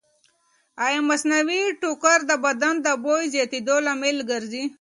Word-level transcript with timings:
ایا 0.85 1.01
مصنوعي 1.09 1.63
ټوکر 1.81 2.19
د 2.27 2.31
بدن 2.45 2.75
د 2.85 2.87
بوی 3.03 3.23
زیاتېدو 3.33 3.75
لامل 3.85 4.17
ګرځي؟ 4.31 4.63